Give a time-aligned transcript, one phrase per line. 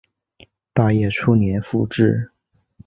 [0.73, 2.31] 大业初年复置。